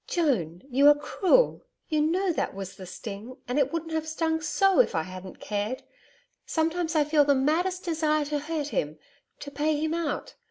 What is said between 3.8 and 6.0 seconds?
have stung so if I hadn't cared.